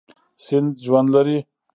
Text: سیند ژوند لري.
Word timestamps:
سیند 0.45 0.69
ژوند 0.85 1.07
لري. 1.13 1.37